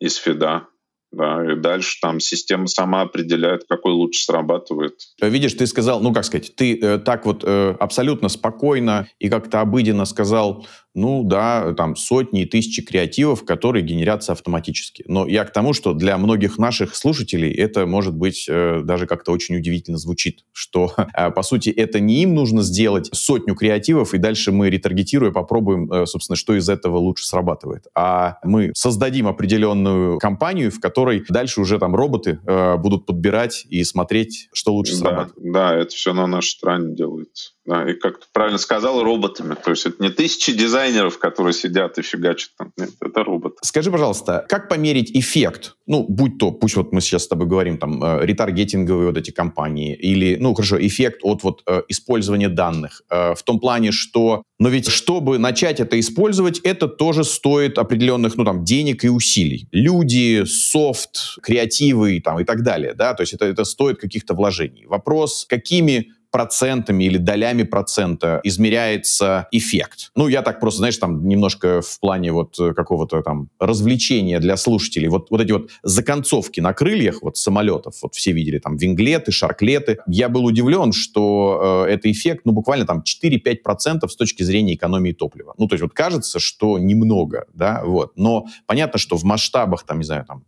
[0.00, 0.66] из фида.
[1.14, 4.94] Да, и дальше там система сама определяет, какой лучше срабатывает.
[5.20, 9.60] Видишь, ты сказал, ну как сказать, ты э, так вот э, абсолютно спокойно и как-то
[9.60, 15.04] обыденно сказал, ну да, там сотни и тысячи креативов, которые генерятся автоматически.
[15.08, 19.32] Но я к тому, что для многих наших слушателей это может быть э, даже как-то
[19.32, 24.18] очень удивительно звучит, что э, по сути это не им нужно сделать сотню креативов, и
[24.18, 27.86] дальше мы ретаргетируя попробуем, э, собственно, что из этого лучше срабатывает.
[27.96, 33.82] А мы создадим определенную компанию, в которой дальше уже там роботы э, будут подбирать и
[33.84, 35.52] смотреть, что лучше да, срабатывает.
[35.52, 37.53] Да, это все на нашей стороне делается.
[37.66, 39.54] Да, и как ты правильно сказал, роботами.
[39.54, 42.72] То есть это не тысячи дизайнеров, которые сидят и фигачат там.
[42.76, 43.56] Нет, это робот.
[43.62, 45.76] Скажи, пожалуйста, как померить эффект?
[45.86, 49.30] Ну, будь то, пусть вот мы сейчас с тобой говорим, там, э, ретаргетинговые вот эти
[49.30, 53.02] компании, или, ну, хорошо, эффект от вот э, использования данных.
[53.10, 58.36] Э, в том плане, что, но ведь чтобы начать это использовать, это тоже стоит определенных,
[58.36, 59.68] ну, там, денег и усилий.
[59.72, 64.84] Люди, софт, креативы там, и так далее, да, то есть это, это стоит каких-то вложений.
[64.86, 70.10] Вопрос, какими процентами или долями процента измеряется эффект.
[70.16, 74.56] Ну, я так просто, знаешь, там немножко в плане вот э, какого-то там развлечения для
[74.56, 75.06] слушателей.
[75.06, 79.98] Вот, вот эти вот законцовки на крыльях вот самолетов, вот все видели там винглеты, шарклеты.
[80.08, 85.12] Я был удивлен, что э, это эффект, ну, буквально там 4-5% с точки зрения экономии
[85.12, 85.54] топлива.
[85.56, 88.14] Ну, то есть вот кажется, что немного, да, вот.
[88.16, 90.42] Но понятно, что в масштабах, там, не знаю, там,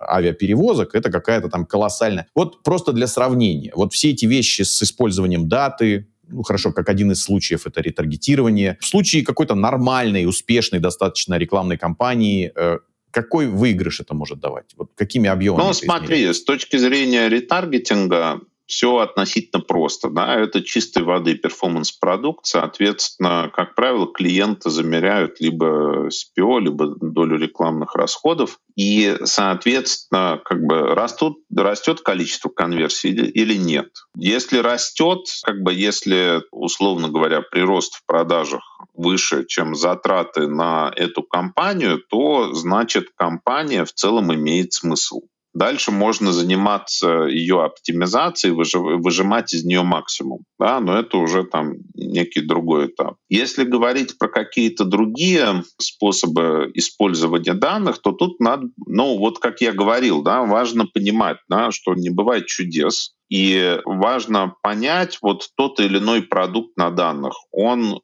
[0.00, 2.26] авиаперевозок, это какая-то там колоссальная.
[2.34, 3.72] Вот просто для сравнения.
[3.74, 8.78] Вот все эти вещи с использованием даты, ну, хорошо, как один из случаев это ретаргетирование.
[8.80, 12.78] В случае какой-то нормальной, успешной, достаточно рекламной кампании, э,
[13.10, 14.72] какой выигрыш это может давать?
[14.76, 15.66] Вот какими объемами?
[15.66, 20.08] Ну, смотри, с точки зрения ретаргетинга, все относительно просто.
[20.08, 20.34] Да?
[20.34, 22.46] Это чистой воды перформанс-продукт.
[22.46, 28.58] Соответственно, как правило, клиенты замеряют либо SPO, либо долю рекламных расходов.
[28.76, 33.88] И, соответственно, как бы растут, растет количество конверсий или, или нет.
[34.16, 38.62] Если растет, как бы если, условно говоря, прирост в продажах
[38.94, 45.22] выше, чем затраты на эту компанию, то значит компания в целом имеет смысл.
[45.54, 50.40] Дальше можно заниматься ее оптимизацией, выжимать из нее максимум.
[50.58, 50.80] Да?
[50.80, 53.16] Но это уже там некий другой этап.
[53.28, 59.72] Если говорить про какие-то другие способы использования данных, то тут надо, ну вот как я
[59.72, 63.14] говорил, да, важно понимать, да, что не бывает чудес.
[63.28, 67.34] И важно понять вот тот или иной продукт на данных.
[67.50, 68.00] Он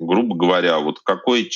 [0.00, 1.50] грубо говоря, вот какой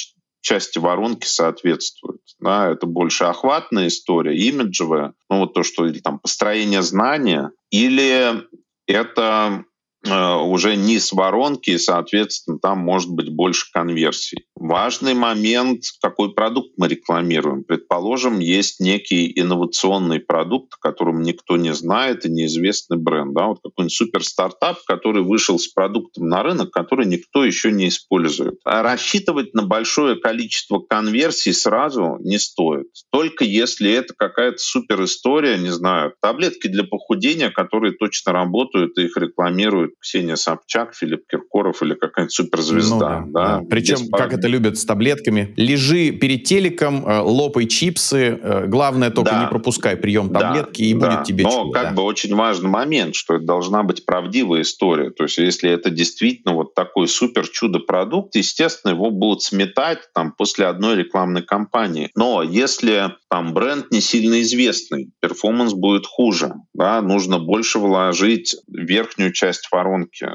[0.44, 2.20] части воронки соответствует.
[2.38, 8.44] Да, это больше охватная история, имиджевая, ну вот то, что или там построение знания, или
[8.86, 9.64] это
[10.06, 14.44] уже низ воронки, и, соответственно, там может быть больше конверсий.
[14.54, 17.64] Важный момент, какой продукт мы рекламируем.
[17.64, 23.34] Предположим, есть некий инновационный продукт, о котором никто не знает и неизвестный бренд.
[23.34, 23.48] Да?
[23.48, 28.58] Вот какой-нибудь суперстартап, который вышел с продуктом на рынок, который никто еще не использует.
[28.64, 32.88] А рассчитывать на большое количество конверсий сразу не стоит.
[33.10, 39.02] Только если это какая-то супер история, не знаю, таблетки для похудения, которые точно работают, и
[39.02, 42.94] их рекламируют Ксения Собчак, Филипп Киркоров или какая-нибудь суперзвезда.
[42.94, 43.58] Ну, да, да.
[43.58, 43.62] Да.
[43.68, 49.32] Причем, как это любят с таблетками, лежи перед телеком, э, лопай чипсы, э, главное только
[49.32, 49.42] да.
[49.42, 51.10] не пропускай прием таблетки, да, и да.
[51.10, 51.72] будет тебе Но чудо.
[51.72, 51.94] как да.
[51.94, 55.10] бы очень важный момент, что это должна быть правдивая история.
[55.10, 60.66] То есть если это действительно вот такой супер чудо-продукт, естественно, его будут сметать там после
[60.66, 62.10] одной рекламной кампании.
[62.14, 66.54] Но если там бренд не сильно известный, перформанс будет хуже.
[66.72, 67.02] Да?
[67.02, 70.28] Нужно больше вложить верхнюю часть воронки.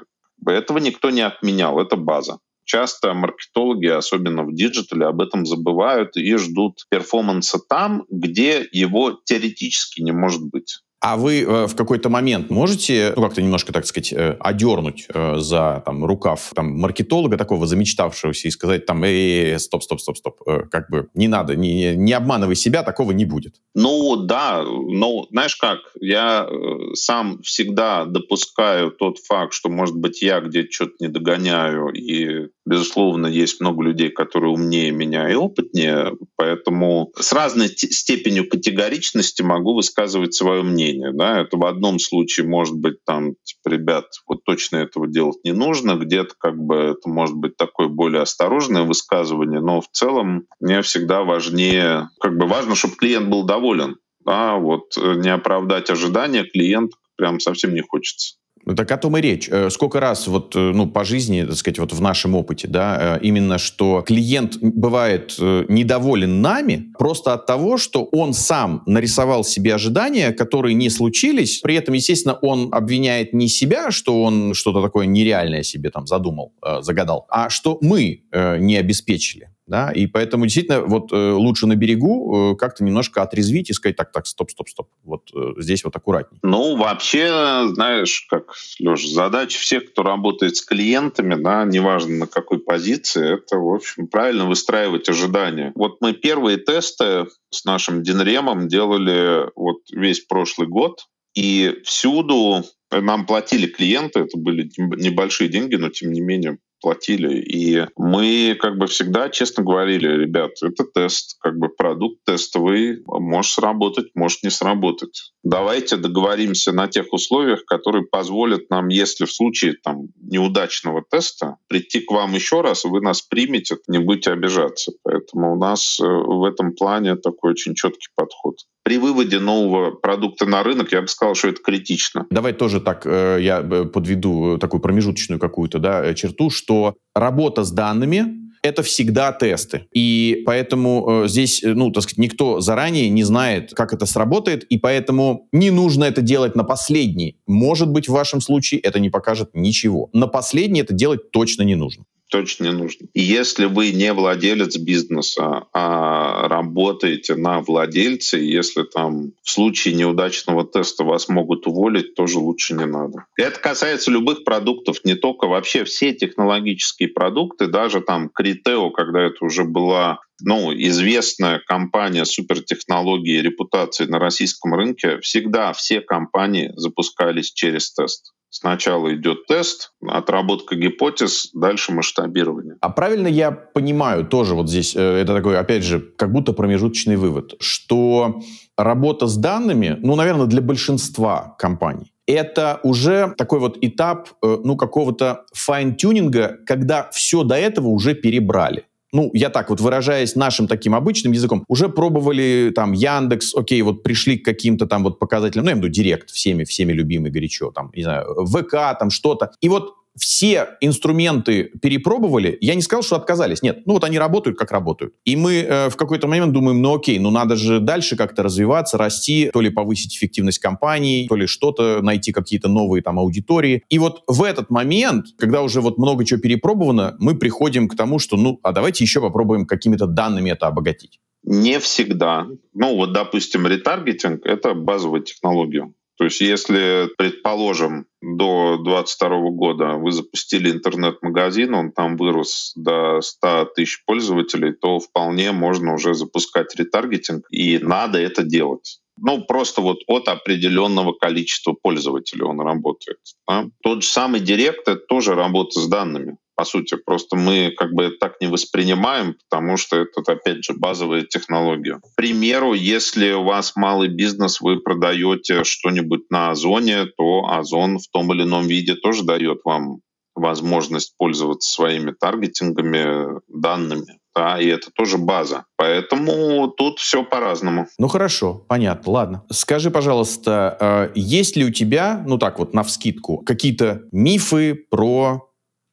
[0.45, 2.39] Этого никто не отменял, это база.
[2.65, 9.17] Часто маркетологи, особенно в digital 'е, об этом забывают и ждут перформанса там, где его
[9.23, 10.79] теоретически не может быть.
[11.01, 15.37] А вы э, в какой-то момент можете, ну, как-то немножко, так сказать, э, одернуть э,
[15.37, 20.41] за там, рукав там, маркетолога такого замечтавшегося и сказать там, эй, стоп, стоп, стоп, стоп,
[20.45, 23.55] э, как бы не надо, не, не обманывай себя, такого не будет.
[23.75, 30.21] Ну, да, но знаешь как, я э, сам всегда допускаю тот факт, что, может быть,
[30.21, 36.13] я где-то что-то не догоняю, и, безусловно, есть много людей, которые умнее меня и опытнее,
[36.35, 41.11] поэтому с разной степенью категоричности могу высказывать свое мнение.
[41.11, 41.41] Да?
[41.41, 45.95] Это в одном случае может быть там, типа, ребят, вот точно этого делать не нужно,
[45.95, 51.23] где-то как бы это может быть такое более осторожное высказывание, но в целом мне всегда
[51.23, 53.97] важнее, как бы важно, чтобы клиент был доволен.
[54.23, 54.57] Да?
[54.57, 58.35] Вот э, не оправдать ожидания клиента прям совсем не хочется.
[58.75, 59.49] Так о том и речь.
[59.49, 63.17] Э, сколько раз вот, э, ну, по жизни, так сказать, вот в нашем опыте, да,
[63.17, 69.75] э, именно что клиент бывает недоволен нами просто от того, что он сам нарисовал себе
[69.75, 71.59] ожидания, которые не случились.
[71.59, 76.53] При этом, естественно, он обвиняет не себя, что он что-то такое нереальное себе там задумал,
[76.81, 82.53] загадал, а что мы не обеспечили да, и поэтому действительно вот э, лучше на берегу
[82.53, 85.95] э, как-то немножко отрезвить и сказать, так, так, стоп, стоп, стоп, вот э, здесь вот
[85.95, 86.39] аккуратнее.
[86.41, 92.59] Ну, вообще, знаешь, как, Леша, задача всех, кто работает с клиентами, да, неважно на какой
[92.59, 95.71] позиции, это, в общем, правильно выстраивать ожидания.
[95.75, 101.05] Вот мы первые тесты с нашим Динремом делали вот весь прошлый год,
[101.35, 107.39] и всюду нам платили клиенты, это были небольшие деньги, но тем не менее платили.
[107.39, 113.51] И мы как бы всегда честно говорили, ребят, это тест, как бы продукт тестовый, может
[113.51, 115.33] сработать, может не сработать.
[115.43, 122.01] Давайте договоримся на тех условиях, которые позволят нам, если в случае там, неудачного теста, прийти
[122.01, 124.91] к вам еще раз, вы нас примете, не будете обижаться.
[125.03, 130.45] Поэтому у нас э, в этом плане такой очень четкий подход при выводе нового продукта
[130.45, 132.25] на рынок, я бы сказал, что это критично.
[132.29, 137.71] Давай тоже так э, я э, подведу такую промежуточную какую-то да, черту, что работа с
[137.71, 139.87] данными это всегда тесты.
[139.93, 144.77] И поэтому э, здесь, ну, так сказать, никто заранее не знает, как это сработает, и
[144.77, 147.37] поэтому не нужно это делать на последний.
[147.47, 150.09] Может быть, в вашем случае это не покажет ничего.
[150.13, 153.07] На последний это делать точно не нужно точно не нужно.
[153.13, 160.65] И если вы не владелец бизнеса, а работаете на владельце, если там в случае неудачного
[160.65, 163.25] теста вас могут уволить, тоже лучше не надо.
[163.37, 169.43] Это касается любых продуктов, не только вообще все технологические продукты, даже там Критео, когда это
[169.43, 177.51] уже была ну, известная компания супертехнологии и репутации на российском рынке, всегда все компании запускались
[177.51, 178.33] через тест.
[178.51, 182.75] Сначала идет тест, отработка гипотез, дальше масштабирование.
[182.81, 187.15] А правильно я понимаю тоже вот здесь, э, это такой, опять же, как будто промежуточный
[187.15, 188.41] вывод, что
[188.75, 194.75] работа с данными, ну, наверное, для большинства компаний, это уже такой вот этап, э, ну,
[194.75, 200.67] какого-то fine-tuning 'а, когда все до этого уже перебрали ну, я так вот выражаясь нашим
[200.67, 205.65] таким обычным языком, уже пробовали там Яндекс, окей, вот пришли к каким-то там вот показателям,
[205.65, 209.09] ну, я имею в виду Директ, всеми, всеми любимый горячо, там, не знаю, ВК, там
[209.09, 209.51] что-то.
[209.61, 213.61] И вот все инструменты перепробовали, я не сказал, что отказались.
[213.61, 215.13] Нет, ну вот они работают, как работают.
[215.25, 218.97] И мы э, в какой-то момент думаем, ну окей, ну надо же дальше как-то развиваться,
[218.97, 223.83] расти, то ли повысить эффективность компании, то ли что-то, найти какие-то новые там аудитории.
[223.89, 228.19] И вот в этот момент, когда уже вот много чего перепробовано, мы приходим к тому,
[228.19, 231.19] что ну, а давайте еще попробуем какими-то данными это обогатить.
[231.43, 232.47] Не всегда.
[232.73, 235.91] Ну вот, допустим, ретаргетинг— это базовая технология.
[236.19, 243.71] То есть если, предположим, до 2022 года вы запустили интернет-магазин, он там вырос до 100
[243.73, 248.99] тысяч пользователей, то вполне можно уже запускать ретаргетинг, и надо это делать.
[249.15, 253.19] Ну, просто вот от определенного количества пользователей он работает.
[253.47, 253.67] Да?
[253.81, 256.97] Тот же самый директ— это тоже работа с данными по сути.
[256.97, 261.99] Просто мы как бы так не воспринимаем, потому что это, опять же, базовая технология.
[261.99, 268.09] К примеру, если у вас малый бизнес, вы продаете что-нибудь на Озоне, то Озон в
[268.11, 270.01] том или ином виде тоже дает вам
[270.35, 274.19] возможность пользоваться своими таргетингами, данными.
[274.35, 275.65] Да, и это тоже база.
[275.77, 277.87] Поэтому тут все по-разному.
[277.97, 279.43] Ну хорошо, понятно, ладно.
[279.51, 285.48] Скажи, пожалуйста, э, есть ли у тебя, ну так вот, на вскидку, какие-то мифы про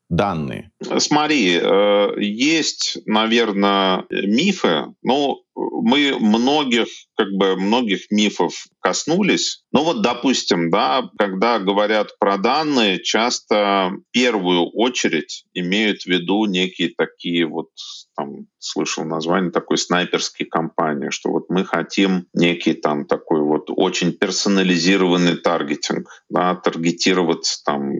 [0.09, 0.71] данные?
[0.99, 9.65] Смотри, э, есть, наверное, мифы, но мы многих, как бы, многих мифов коснулись.
[9.73, 16.45] Ну вот, допустим, да, когда говорят про данные, часто в первую очередь имеют в виду
[16.45, 17.71] некие такие вот,
[18.17, 24.13] там, слышал название такой снайперской компании, что вот мы хотим некий там такой вот очень
[24.13, 27.93] персонализированный таргетинг, да, таргетироваться там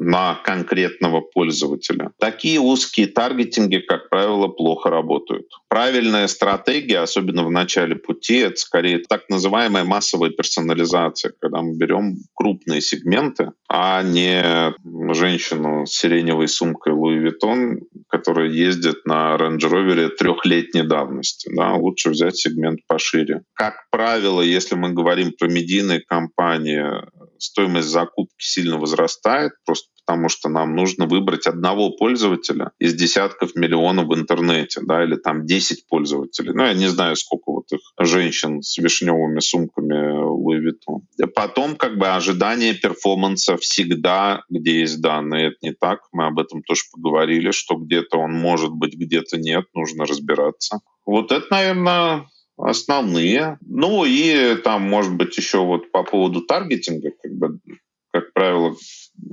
[0.00, 2.10] на конкретного пользователя.
[2.18, 5.46] Такие узкие таргетинги, как правило, плохо работают.
[5.68, 12.16] Правильная стратегия, особенно в начале пути, это скорее так называемая массовая персонализация, когда мы берем
[12.34, 14.72] крупные сегменты, а не
[15.12, 21.50] женщину с сиреневой сумкой Louis Vuitton, которая ездит на Range Rover трехлетней давности.
[21.54, 23.42] Да, лучше взять сегмент пошире.
[23.52, 26.82] Как правило, если мы говорим про медийные компании,
[27.42, 34.06] стоимость закупки сильно возрастает, просто потому что нам нужно выбрать одного пользователя из десятков миллионов
[34.06, 36.52] в интернете, да, или там 10 пользователей.
[36.52, 40.72] Ну, я не знаю, сколько вот их женщин с вишневыми сумками Louis.
[41.32, 46.00] Потом как бы ожидание перформанса всегда, где есть данные, это не так.
[46.10, 50.80] Мы об этом тоже поговорили, что где-то он может быть, где-то нет, нужно разбираться.
[51.06, 52.26] Вот это, наверное,
[52.56, 53.58] основные.
[53.66, 57.10] Ну и там, может быть, еще вот по поводу таргетинга,
[58.40, 58.74] правило,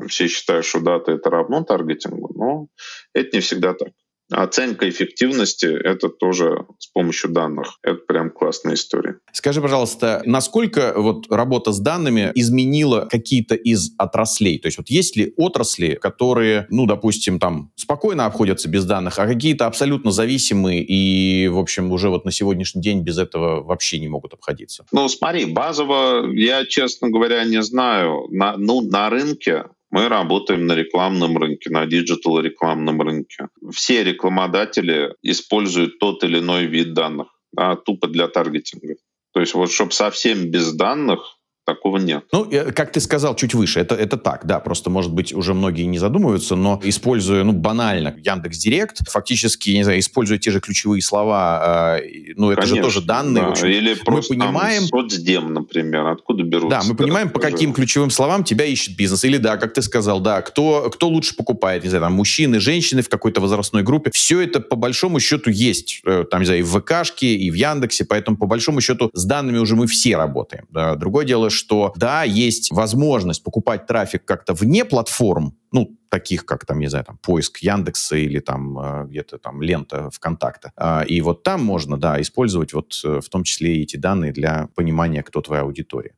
[0.09, 2.67] все считают, что дата это равно таргетингу, но
[3.13, 3.93] это не всегда так.
[4.31, 7.79] Оценка эффективности— это тоже с помощью данных.
[7.81, 9.19] Это прям классная история.
[9.31, 14.59] Скажи, пожалуйста, насколько вот работа с данными изменила какие-то из отраслей?
[14.59, 19.27] То есть вот есть ли отрасли, которые, ну, допустим, там спокойно обходятся без данных, а
[19.27, 24.09] какие-то абсолютно зависимые и, в общем, уже вот на сегодняшний день без этого вообще не
[24.09, 24.85] могут обходиться?
[24.91, 28.27] Ну, смотри, базово, я, честно говоря, не знаю.
[28.29, 29.65] На, ну, на рынке
[29.97, 33.47] мы работаем на рекламном рынке, на digital рекламном рынке.
[33.73, 38.97] Все рекламодатели используют тот или иной вид данных, да, тупо для таргетинга.
[39.33, 41.36] То есть вот чтобы совсем без данных,
[41.67, 42.23] Такого нет.
[42.31, 45.83] Ну, как ты сказал чуть выше, это, это так, да, просто, может быть, уже многие
[45.83, 51.01] не задумываются, но используя, ну, банально Яндекс Директ, фактически, не знаю, используя те же ключевые
[51.01, 53.43] слова, э, ну, это Конечно, же тоже данные.
[53.43, 53.49] Да.
[53.49, 54.87] Общем, Или просто мы понимаем...
[54.87, 56.69] Там, соцдем, например, откуда берутся.
[56.69, 59.25] Да, мы понимаем, по каким ключевым словам тебя ищет бизнес.
[59.25, 63.01] Или, да, как ты сказал, да, кто, кто лучше покупает, не знаю, там, мужчины, женщины
[63.01, 64.09] в какой-то возрастной группе.
[64.13, 67.55] Все это, по большому счету, есть, э, там, не знаю, и в ВКшке, и в
[67.55, 70.63] Яндексе, поэтому, по большому счету, с данными уже мы все работаем.
[70.69, 70.95] Да.
[70.95, 76.79] Другое дело, что, да, есть возможность покупать трафик как-то вне платформ, ну, таких как там,
[76.79, 80.71] не знаю, там, поиск Яндекса или там э, где-то там лента ВКонтакта.
[80.77, 84.31] А, и вот там можно, да, использовать вот э, в том числе и эти данные
[84.31, 86.13] для понимания, кто твоя аудитория.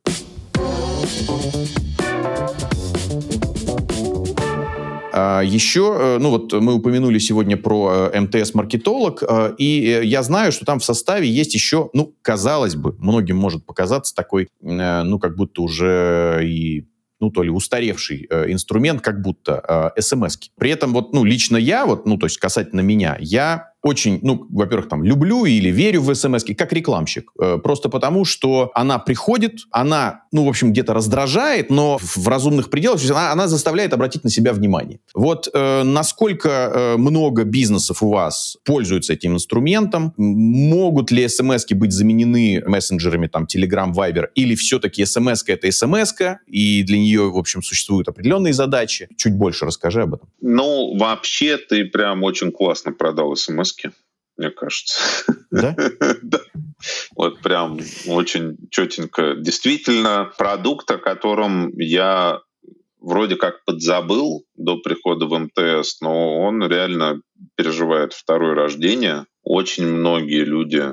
[5.12, 10.52] А еще, э, ну вот мы упомянули сегодня про э, МТС-маркетолог, э, и я знаю,
[10.52, 15.36] что там в составе есть еще, ну, казалось бы, многим может показаться такой, ну, как
[15.36, 16.86] будто уже и
[17.20, 20.48] ну, то ли устаревший э, инструмент, как будто э, смс -ки.
[20.58, 24.46] При этом вот, ну, лично я, вот, ну, то есть касательно меня, я очень, ну,
[24.50, 27.30] во-первых, там, люблю или верю в смс как рекламщик.
[27.40, 32.70] Э, просто потому, что она приходит, она, ну, в общем, где-то раздражает, но в разумных
[32.70, 35.00] пределах, она, она заставляет обратить на себя внимание.
[35.14, 40.12] Вот э, насколько э, много бизнесов у вас пользуются этим инструментом?
[40.16, 46.12] Могут ли смс быть заменены мессенджерами, там, Telegram, Viber, или все-таки смс это смс
[46.46, 49.08] и для нее, в общем, существуют определенные задачи?
[49.16, 50.28] Чуть больше расскажи об этом.
[50.40, 53.92] Ну, вообще, ты прям очень классно продал смс маски,
[54.36, 55.24] мне кажется.
[55.50, 55.74] Да?
[56.22, 56.40] да.
[57.14, 59.34] Вот прям очень четенько.
[59.34, 62.40] Действительно, продукт, о котором я
[62.98, 67.20] вроде как подзабыл до прихода в МТС, но он реально
[67.56, 69.26] переживает второе рождение.
[69.42, 70.84] Очень многие люди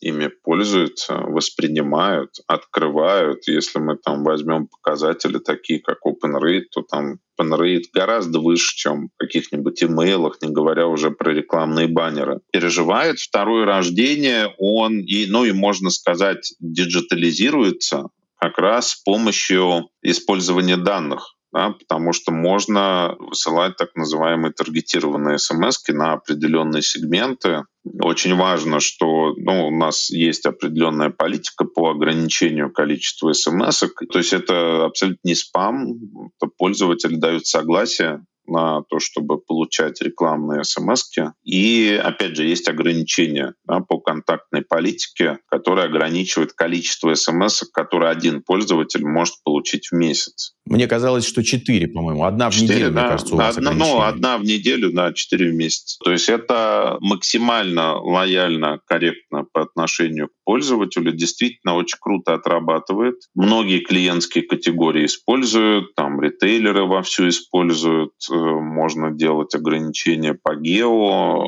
[0.00, 3.46] ими пользуются, воспринимают, открывают.
[3.48, 9.16] Если мы там возьмем показатели такие, как OpenRate, то там OpenRate гораздо выше, чем в
[9.18, 12.40] каких-нибудь имейлах, не говоря уже про рекламные баннеры.
[12.52, 20.76] Переживает второе рождение, он и, ну и можно сказать, диджитализируется как раз с помощью использования
[20.76, 27.64] данных да, потому что можно высылать так называемые таргетированные смс на определенные сегменты.
[28.02, 33.84] Очень важно, что ну, у нас есть определенная политика по ограничению количества смс.
[34.10, 35.94] То есть это абсолютно не спам,
[36.38, 41.08] это пользователи дают согласие на то, чтобы получать рекламные смс.
[41.44, 48.42] И, опять же, есть ограничения да, по контактной политике, которые ограничивают количество смс, которые один
[48.42, 50.54] пользователь может получить в месяц.
[50.70, 52.24] Мне казалось, что четыре, по-моему.
[52.24, 55.12] Одна в 4, неделю, да, мне кажется, у вас одна, Ну, одна в неделю, да,
[55.12, 55.98] четыре в месяц.
[56.04, 61.12] То есть это максимально лояльно, корректно по отношению к пользователю.
[61.12, 63.16] Действительно очень круто отрабатывает.
[63.34, 68.12] Многие клиентские категории используют, там ритейлеры вовсю используют.
[68.30, 71.44] Э, можно делать ограничения по гео,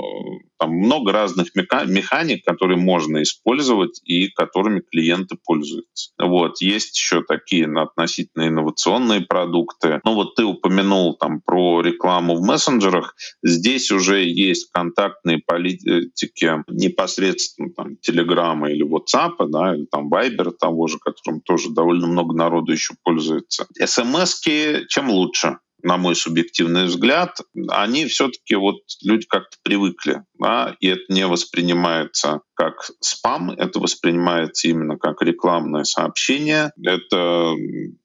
[0.61, 6.13] там много разных механик, которые можно использовать и которыми клиенты пользуются.
[6.19, 6.61] Вот.
[6.61, 10.01] Есть еще такие относительно инновационные продукты.
[10.05, 13.15] Ну вот ты упомянул там про рекламу в мессенджерах.
[13.43, 20.87] Здесь уже есть контактные политики непосредственно там Телеграма или WhatsApp, да, или там Viber того
[20.87, 23.67] же, которым тоже довольно много народу еще пользуется.
[23.85, 25.59] СМСки чем лучше?
[25.83, 32.41] На мой субъективный взгляд, они все-таки вот люди как-то привыкли, да, и это не воспринимается
[32.55, 36.73] как спам, это воспринимается именно как рекламное сообщение.
[36.83, 37.55] Это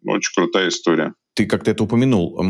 [0.05, 2.42] очень крутая история ты как-то это упомянул,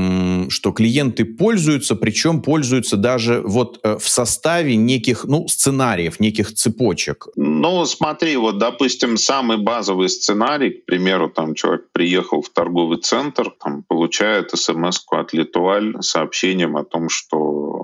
[0.49, 7.27] что клиенты пользуются, причем пользуются даже вот э, в составе неких, ну, сценариев, неких цепочек.
[7.35, 13.51] Ну, смотри, вот, допустим, самый базовый сценарий, к примеру, там человек приехал в торговый центр,
[13.63, 17.74] там, получает смс от Литуаль сообщением о том, что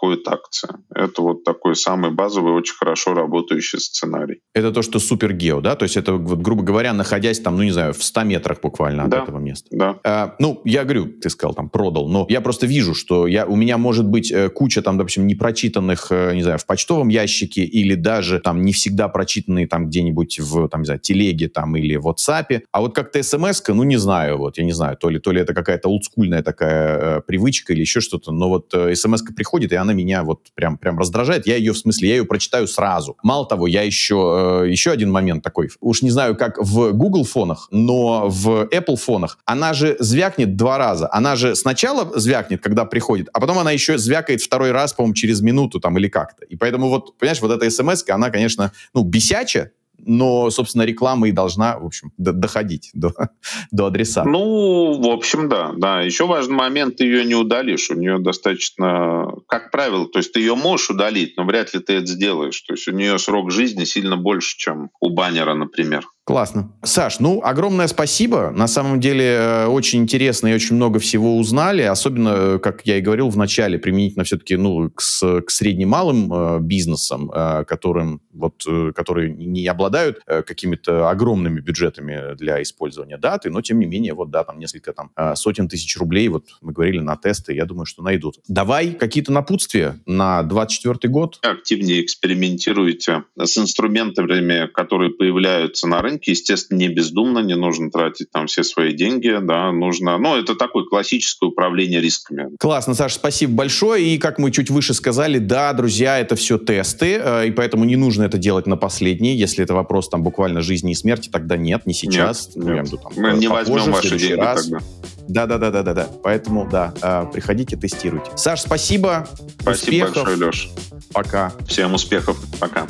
[0.00, 0.76] проходит акция.
[0.94, 4.40] Это вот такой самый базовый, очень хорошо работающий сценарий.
[4.54, 5.76] Это то, что супер гео, да?
[5.76, 9.04] То есть это, вот, грубо говоря, находясь там, ну не знаю, в 100 метрах буквально
[9.04, 9.68] от да, этого места.
[9.70, 9.96] Да.
[10.04, 13.56] А, ну, я говорю, ты сказал, там, продал, но я просто вижу, что я, у
[13.56, 17.94] меня может быть э, куча там, допустим, непрочитанных, э, не знаю, в почтовом ящике или
[17.94, 22.08] даже там не всегда прочитанные там где-нибудь в, там, не знаю, телеге там или в
[22.08, 22.62] WhatsApp.
[22.72, 25.40] А вот как-то смс ну не знаю, вот, я не знаю, то ли, то ли
[25.40, 29.76] это какая-то олдскульная такая э, привычка или еще что-то, но вот э, смс приходит, и
[29.76, 31.46] она меня вот прям, прям раздражает.
[31.46, 33.16] Я ее, в смысле, я ее прочитаю сразу.
[33.22, 35.70] Мало того, я еще, э, еще один момент такой.
[35.80, 40.78] Уж не знаю, как в Google фонах, но в Apple фонах она же звякнет два
[40.78, 41.08] раза.
[41.12, 45.40] Она же сначала звякнет, когда приходит, а потом она еще звякает второй раз, по-моему, через
[45.40, 46.44] минуту там или как-то.
[46.44, 49.72] И поэтому вот, понимаешь, вот эта смс она, конечно, ну, бесячая,
[50.06, 53.12] но, собственно, реклама и должна, в общем, доходить до,
[53.70, 54.24] до адреса.
[54.24, 56.02] Ну, в общем, да, да.
[56.02, 57.90] Еще важный момент, ты ее не удалишь.
[57.90, 61.94] У нее достаточно, как правило, то есть ты ее можешь удалить, но вряд ли ты
[61.94, 62.60] это сделаешь.
[62.62, 66.06] То есть у нее срок жизни сильно больше, чем у баннера, например.
[66.30, 66.72] Классно.
[66.84, 68.52] Саш, ну, огромное спасибо.
[68.54, 71.82] На самом деле, э, очень интересно и очень много всего узнали.
[71.82, 76.32] Особенно, э, как я и говорил в начале, применительно все-таки ну, к, к средним малым
[76.32, 83.16] э, бизнесам, э, которым, вот, э, которые не обладают э, какими-то огромными бюджетами для использования
[83.16, 86.44] даты, но, тем не менее, вот, да, там несколько там, э, сотен тысяч рублей, вот
[86.60, 88.36] мы говорили на тесты, я думаю, что найдут.
[88.46, 91.40] Давай какие-то напутствия на 24 год.
[91.42, 98.30] Активнее экспериментируйте с инструментами, которые появляются на рынке, рынке, естественно, не бездумно, не нужно тратить
[98.30, 102.48] там все свои деньги, да, нужно, ну, это такое классическое управление рисками.
[102.58, 107.20] Классно, Саша, спасибо большое, и как мы чуть выше сказали, да, друзья, это все тесты,
[107.22, 110.92] э, и поэтому не нужно это делать на последний, если это вопрос там буквально жизни
[110.92, 112.50] и смерти, тогда нет, не сейчас.
[112.54, 112.86] Нет, нет.
[112.86, 114.64] Виду, там, мы не возьмем ваши деньги раз.
[114.64, 114.84] тогда.
[115.28, 116.08] Да, да, да, да, да, да.
[116.24, 118.30] Поэтому да, э, приходите, тестируйте.
[118.36, 119.28] Саш, спасибо.
[119.60, 120.24] Спасибо успехов.
[120.24, 120.70] большое, Леш.
[121.12, 121.52] Пока.
[121.68, 122.36] Всем успехов.
[122.58, 122.86] Пока.